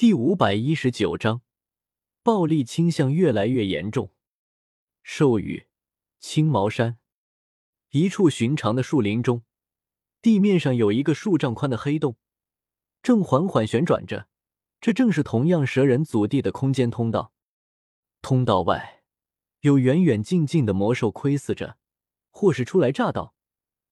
[0.00, 1.42] 第五百一十九章，
[2.22, 4.10] 暴力倾向越来越严重。
[5.02, 5.66] 授予
[6.18, 6.96] 青毛山
[7.90, 9.42] 一处寻常的树林中，
[10.22, 12.16] 地面上有一个数丈宽的黑洞，
[13.02, 14.26] 正缓缓旋转着。
[14.80, 17.34] 这正是同样蛇人祖地的空间通道。
[18.22, 19.02] 通道外
[19.60, 21.76] 有远远近近的魔兽窥伺着，
[22.30, 23.34] 或是初来乍到，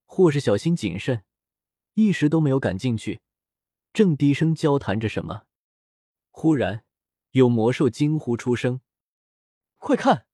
[0.06, 1.24] 或是小心谨慎，
[1.92, 3.20] 一时都没有敢进去，
[3.92, 5.42] 正低声交谈着什么。
[6.40, 6.84] 忽然，
[7.32, 8.80] 有魔兽惊呼出声
[9.76, 10.28] ：“快看，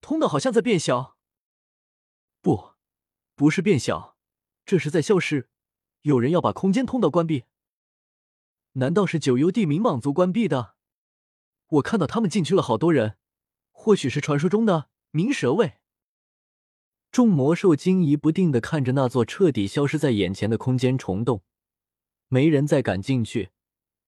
[0.00, 1.18] 通道好像在变小！
[2.40, 2.76] 不，
[3.34, 4.16] 不是变小，
[4.64, 5.50] 这是在消失。
[6.00, 7.44] 有人要把空间通道关闭。
[8.72, 10.76] 难道是九幽地冥蟒族关闭的？
[11.66, 13.18] 我看到他们进去了好多人，
[13.70, 15.74] 或许是传说中的冥蛇卫。”
[17.12, 21.44] 众魔兽惊疑不定的看着那座彻底消失在眼前的空间虫洞，
[22.28, 23.50] 没人再敢进去。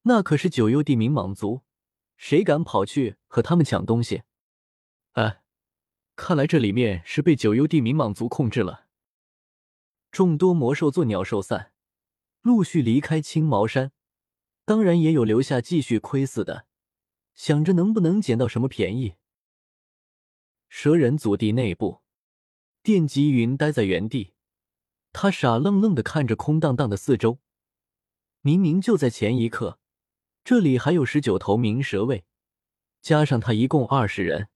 [0.02, 1.62] 那可是九幽地冥蟒族，
[2.16, 4.23] 谁敢跑去和他们抢东西？
[5.13, 5.43] 哎，
[6.16, 8.88] 看来这里面是被九幽地冥蟒族控制了。
[10.10, 11.73] 众多魔兽作鸟兽散，
[12.40, 13.93] 陆续离开青毛山，
[14.65, 16.66] 当然也有留下继续窥伺的，
[17.34, 19.15] 想着能不能捡到什么便宜。
[20.68, 22.01] 蛇人祖地内部，
[22.82, 24.34] 电极云呆在原地，
[25.12, 27.38] 他傻愣愣的看着空荡荡的四周，
[28.40, 29.79] 明明就在前一刻。
[30.45, 32.24] 这里还有十九头冥蛇卫，
[33.01, 34.49] 加上他一共二十人，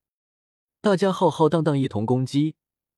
[0.81, 2.57] 大家浩浩荡荡一同攻击，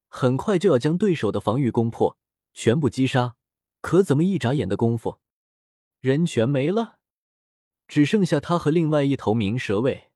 [0.09, 2.17] 很快就要将对手的防御攻破，
[2.55, 3.37] 全部击杀。
[3.83, 5.19] 可怎么一眨眼的功夫，
[6.01, 6.99] 人全没了，
[7.87, 10.11] 只剩下他和另外一头冥蛇卫，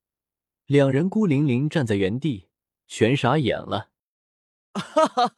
[0.66, 2.48] 两人孤零零站在原地，
[2.88, 3.90] 全傻眼了。
[4.72, 5.34] 哈哈，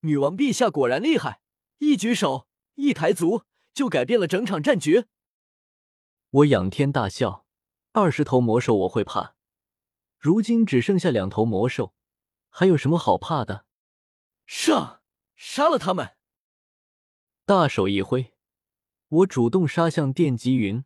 [0.00, 1.40] 女王陛下果然厉害，
[1.78, 5.06] 一举手，一抬足就改变了整场战局。
[6.34, 7.46] 我仰天大笑，
[7.92, 9.36] 二十头魔兽我会怕，
[10.18, 11.94] 如今只剩下两头魔兽，
[12.48, 13.66] 还有什么好怕的？
[14.44, 15.00] 上，
[15.36, 16.16] 杀了他们！
[17.46, 18.34] 大手一挥，
[19.06, 20.84] 我主动杀向电极云、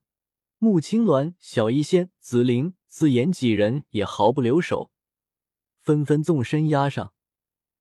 [0.58, 4.90] 穆青鸾、小医仙、紫菱、紫妍几人也毫不留手，
[5.80, 7.14] 纷纷纵身压上，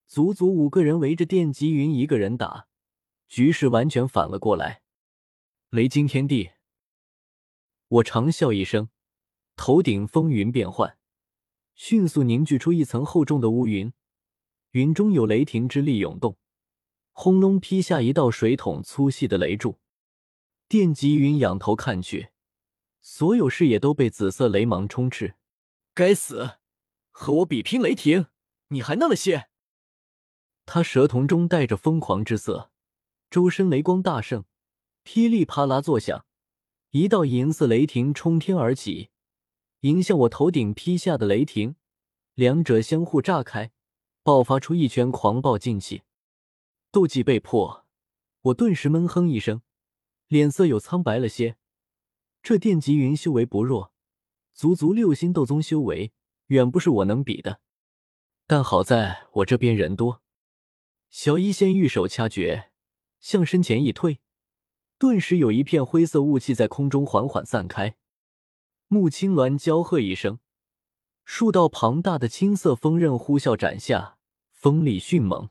[0.07, 2.69] 足足五个人围着电极云一个人打，
[3.27, 4.83] 局势完全反了过来。
[5.71, 6.51] 雷惊天地！
[7.89, 8.89] 我长啸一声，
[9.55, 10.97] 头顶风云变幻，
[11.73, 13.93] 迅速凝聚出一层厚重的乌云，
[14.71, 16.37] 云中有雷霆之力涌动，
[17.13, 19.79] 轰隆劈下一道水桶粗细的雷柱。
[20.67, 22.31] 电极云仰头看去，
[23.01, 25.35] 所有视野都被紫色雷芒充斥。
[25.93, 26.57] 该死，
[27.11, 28.27] 和我比拼雷霆，
[28.67, 29.47] 你还嫩了些！
[30.65, 32.69] 他蛇瞳中带着疯狂之色，
[33.31, 34.43] 周身雷光大盛，
[35.03, 36.26] 噼里啪啦作响。
[36.97, 39.09] 一道银色雷霆冲天而起，
[39.81, 41.75] 迎向我头顶劈下的雷霆，
[42.33, 43.71] 两者相互炸开，
[44.23, 46.01] 爆发出一圈狂暴劲气。
[46.91, 47.85] 斗技被破，
[48.41, 49.61] 我顿时闷哼一声，
[50.27, 51.57] 脸色有苍白了些。
[52.41, 53.93] 这电极云修为不弱，
[54.55, 56.11] 足足六星斗宗修为，
[56.47, 57.61] 远不是我能比的。
[58.47, 60.23] 但好在我这边人多，
[61.11, 62.71] 小医仙玉手掐诀，
[63.19, 64.19] 向身前一推。
[64.99, 67.95] 顿时有一片灰色雾气在空中缓缓散开，
[68.87, 70.39] 穆青鸾娇喝一声，
[71.23, 74.17] 数道庞大的青色锋刃呼啸斩下，
[74.49, 75.49] 锋利迅猛。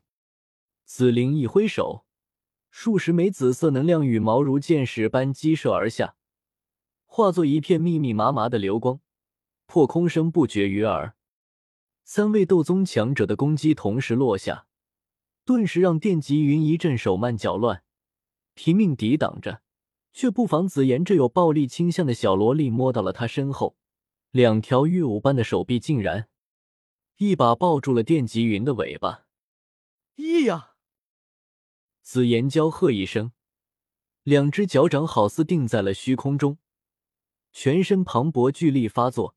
[0.85, 2.05] 紫菱一挥手，
[2.71, 6.17] 数十枚紫色能量羽毛如箭矢般激射而下，
[7.05, 8.99] 化作一片密密麻麻的流光，
[9.67, 11.15] 破空声不绝于耳。
[12.03, 14.67] 三位斗宗强者的攻击同时落下，
[15.45, 17.85] 顿时让电极云一阵手慢脚乱。
[18.57, 19.61] 拼命抵挡着，
[20.15, 23.77] 却不妨紫妍这有暴力倾向的小萝莉摸到了他身后，
[24.31, 26.29] 两条玉舞般的手臂竟然
[27.19, 29.27] 一把抱住了电极云的尾巴。
[30.17, 30.73] 咿呀！
[32.01, 33.33] 紫妍娇喝一声，
[34.23, 36.57] 两只脚掌好似定在了虚空中，
[37.53, 39.37] 全身磅礴巨力发作，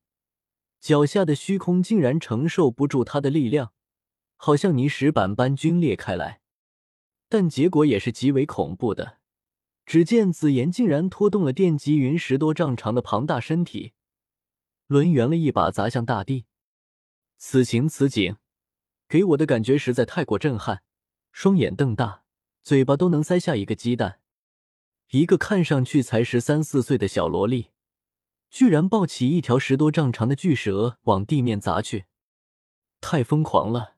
[0.80, 3.74] 脚下的虚空竟然承受不住他的力量，
[4.38, 6.40] 好像泥石板般皲裂开来。
[7.30, 9.20] 但结果也是极为恐怖的。
[9.86, 13.94] 只见紫妍竟然拖动了电击云十多丈长的庞大身体，
[14.88, 16.46] 抡圆了一把砸向大地。
[17.38, 18.38] 此情此景，
[19.08, 20.84] 给我的感觉实在太过震撼。
[21.32, 22.24] 双眼瞪大，
[22.64, 24.20] 嘴巴都能塞下一个鸡蛋。
[25.12, 27.70] 一个看上去才十三四岁的小萝莉，
[28.52, 32.06] 居然抱起一条十多丈长的巨蛇往地面砸去，
[33.02, 33.96] 太疯狂了！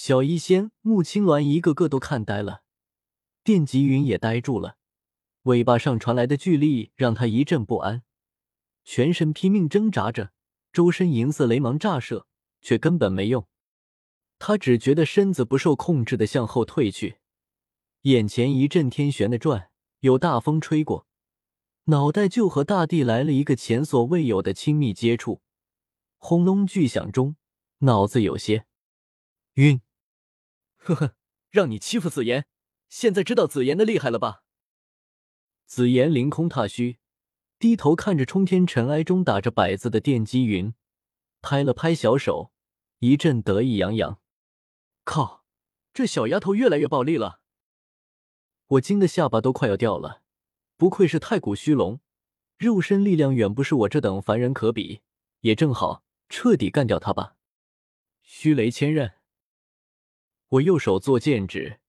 [0.00, 2.62] 小医仙、穆青鸾一个个都看呆了，
[3.42, 4.76] 电极云也呆住了，
[5.42, 8.04] 尾巴上传来的巨力让他一阵不安，
[8.84, 10.30] 全身拼命挣扎着，
[10.72, 12.28] 周身银色雷芒炸射，
[12.60, 13.48] 却根本没用。
[14.38, 17.16] 他只觉得身子不受控制的向后退去，
[18.02, 21.08] 眼前一阵天旋的转，有大风吹过，
[21.86, 25.42] 脑袋就和大地来了一个前所未有的亲密接触。
[26.18, 27.34] 轰隆巨响中，
[27.78, 28.64] 脑子有些
[29.54, 29.80] 晕。
[30.88, 31.14] 呵呵，
[31.50, 32.46] 让你欺负紫妍，
[32.88, 34.42] 现在知道紫妍的厉害了吧？
[35.66, 36.98] 紫妍凌空踏虚，
[37.58, 40.72] 低头看着冲天尘埃中打着摆子的电击云，
[41.42, 42.52] 拍了拍小手，
[43.00, 44.20] 一阵得意洋洋。
[45.04, 45.44] 靠，
[45.92, 47.40] 这小丫头越来越暴力了！
[48.68, 50.22] 我惊得下巴都快要掉了，
[50.76, 52.00] 不愧是太古虚龙，
[52.56, 55.02] 肉身力量远不是我这等凡人可比，
[55.40, 56.04] 也正好。
[56.30, 57.36] 彻底干掉他吧！
[58.20, 59.17] 虚雷千刃。
[60.48, 61.80] 我右手做剑指，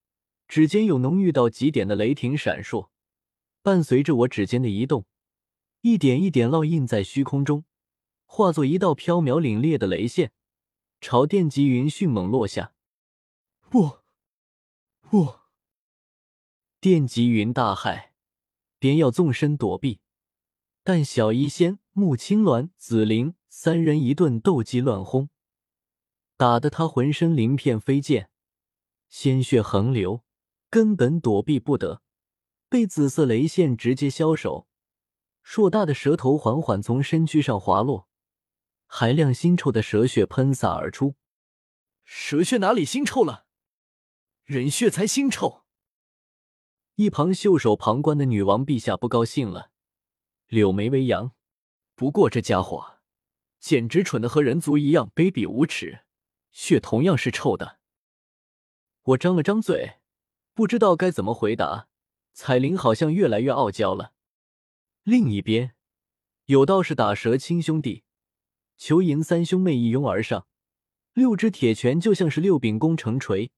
[0.48, 2.90] 指尖有浓郁到极点的雷霆闪烁，
[3.62, 5.06] 伴随着我指尖的移动，
[5.82, 7.66] 一点一点烙印在虚空中，
[8.26, 10.32] 化作一道飘渺凛冽的雷线，
[11.00, 12.74] 朝电极云迅猛落下。
[13.70, 14.00] 不，
[15.02, 15.36] 不！
[16.82, 18.10] 电极云大骇，
[18.78, 20.00] 便要纵身躲避，
[20.84, 23.36] 但小医仙、穆青鸾、紫菱。
[23.52, 25.30] 三人一顿斗技乱轰，
[26.38, 28.29] 打得他浑身鳞片飞溅，
[29.10, 30.24] 鲜血横流，
[30.70, 32.02] 根本躲避不得，
[32.70, 34.68] 被紫色雷线直接削手。
[35.42, 38.08] 硕大的蛇头缓缓从身躯上滑落，
[38.86, 41.16] 海量腥臭的蛇血喷洒而出。
[42.04, 43.48] 蛇血哪里腥臭了？
[44.46, 45.64] 人血才腥臭！
[46.96, 49.72] 一旁袖手旁观的女王陛下不高兴了，
[50.48, 51.34] 柳眉微扬。
[51.96, 53.00] 不过这家伙……
[53.60, 56.06] 简直蠢的和人族一样卑鄙无耻，
[56.50, 57.79] 血同样是臭的。
[59.04, 59.96] 我张了张嘴，
[60.54, 61.88] 不知道该怎么回答。
[62.34, 64.14] 彩铃好像越来越傲娇了。
[65.04, 65.76] 另一边，
[66.46, 68.04] 有道是打蛇亲兄弟，
[68.78, 70.48] 裘银三兄妹一拥而上，
[71.14, 73.52] 六只铁拳就像是六柄攻城锤，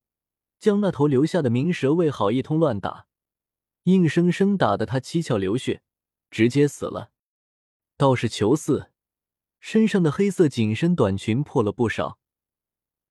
[0.58, 3.06] 将那头留下的鸣蛇喂好一通乱打，
[3.84, 5.82] 硬生生打得他七窍流血，
[6.30, 7.10] 直接死了。
[7.96, 8.88] 道士裘四。
[9.64, 12.18] 身上的黑色紧身短裙破了不少，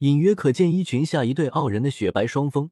[0.01, 2.71] 隐约可见衣裙下一对傲人的雪白双峰，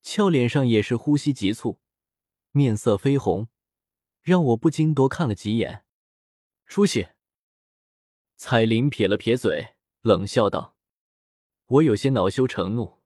[0.00, 1.80] 俏脸上也是呼吸急促，
[2.52, 3.48] 面色绯红，
[4.22, 5.84] 让我不禁多看了几眼。
[6.66, 7.08] 出息！
[8.36, 10.76] 彩铃撇了撇嘴，冷笑道
[11.66, 13.00] ：“我有些恼羞成怒。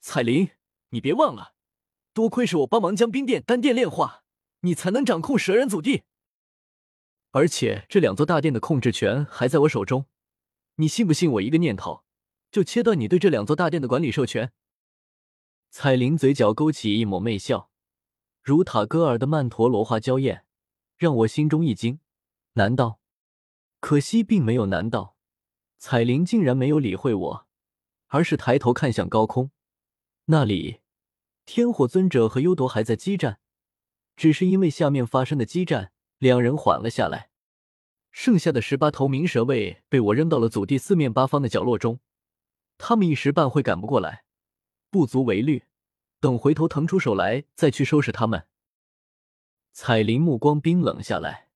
[0.00, 0.52] 彩铃，
[0.88, 1.52] 你别忘了，
[2.14, 4.24] 多亏是我帮忙将冰殿、丹殿炼化，
[4.60, 6.04] 你才能掌控蛇人祖地。”
[7.32, 10.06] 而且这两座大殿的控制权还在我手中，
[10.76, 12.03] 你信不信我一个念头
[12.54, 14.52] 就切断你对这两座大殿的管理授权？
[15.70, 17.68] 彩铃嘴角勾起一抹媚笑，
[18.44, 20.44] 如塔戈尔的曼陀罗花娇艳，
[20.96, 21.98] 让我心中一惊。
[22.52, 23.00] 难道？
[23.80, 25.16] 可惜并没有难道。
[25.78, 27.46] 彩铃竟然没有理会我，
[28.06, 29.50] 而是抬头看向高空，
[30.26, 30.78] 那里
[31.44, 33.40] 天火尊者和幽铎还在激战，
[34.14, 35.90] 只是因为下面发生的激战。
[36.18, 37.30] 两人缓了下来，
[38.12, 41.98] 剩下的十八头冥蛇卫被我扔到了祖地四面八方的角落中，
[42.78, 44.24] 他们一时半会赶不过来，
[44.90, 45.64] 不足为虑。
[46.20, 48.46] 等回头腾出手来，再去收拾他们。
[49.72, 51.48] 彩铃目光冰冷下来，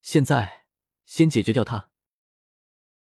[0.00, 0.66] 现在
[1.04, 1.90] 先解决掉他。